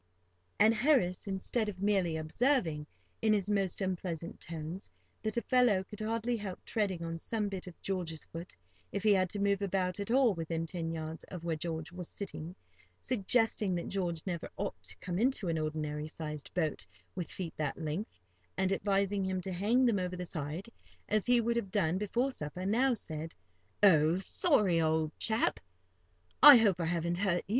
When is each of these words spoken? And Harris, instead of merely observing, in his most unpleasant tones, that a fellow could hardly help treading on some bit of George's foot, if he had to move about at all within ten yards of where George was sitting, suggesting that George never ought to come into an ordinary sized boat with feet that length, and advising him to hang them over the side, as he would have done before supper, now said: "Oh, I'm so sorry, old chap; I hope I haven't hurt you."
And 0.59 0.73
Harris, 0.73 1.27
instead 1.27 1.69
of 1.69 1.79
merely 1.79 2.17
observing, 2.17 2.87
in 3.21 3.33
his 3.33 3.51
most 3.51 3.81
unpleasant 3.81 4.39
tones, 4.41 4.89
that 5.21 5.37
a 5.37 5.43
fellow 5.43 5.83
could 5.83 5.99
hardly 5.99 6.35
help 6.37 6.65
treading 6.65 7.03
on 7.05 7.19
some 7.19 7.47
bit 7.49 7.67
of 7.67 7.79
George's 7.83 8.25
foot, 8.25 8.57
if 8.91 9.03
he 9.03 9.13
had 9.13 9.29
to 9.29 9.37
move 9.39 9.61
about 9.61 9.99
at 9.99 10.09
all 10.09 10.33
within 10.33 10.65
ten 10.65 10.91
yards 10.91 11.23
of 11.25 11.43
where 11.43 11.55
George 11.55 11.91
was 11.91 12.09
sitting, 12.09 12.55
suggesting 12.99 13.75
that 13.75 13.89
George 13.89 14.23
never 14.25 14.49
ought 14.57 14.81
to 14.81 14.97
come 15.01 15.19
into 15.19 15.47
an 15.49 15.59
ordinary 15.59 16.07
sized 16.07 16.51
boat 16.55 16.83
with 17.13 17.29
feet 17.29 17.53
that 17.57 17.77
length, 17.77 18.19
and 18.57 18.71
advising 18.73 19.23
him 19.23 19.39
to 19.39 19.53
hang 19.53 19.85
them 19.85 19.99
over 19.99 20.15
the 20.15 20.25
side, 20.25 20.67
as 21.09 21.27
he 21.27 21.39
would 21.39 21.55
have 21.57 21.69
done 21.69 21.99
before 21.99 22.31
supper, 22.31 22.65
now 22.65 22.95
said: 22.95 23.35
"Oh, 23.83 24.13
I'm 24.13 24.19
so 24.21 24.47
sorry, 24.49 24.81
old 24.81 25.11
chap; 25.19 25.59
I 26.41 26.57
hope 26.57 26.81
I 26.81 26.85
haven't 26.85 27.19
hurt 27.19 27.43
you." 27.45 27.49